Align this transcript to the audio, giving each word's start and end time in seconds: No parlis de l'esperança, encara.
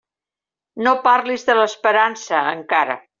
No 0.87 0.93
parlis 1.07 1.45
de 1.49 1.57
l'esperança, 1.59 2.41
encara. 2.59 2.97